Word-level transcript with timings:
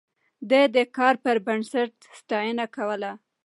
ده 0.49 0.61
د 0.75 0.77
کار 0.97 1.15
پر 1.23 1.37
بنسټ 1.45 1.93
ستاينه 2.19 2.65
کوله. 2.75 3.11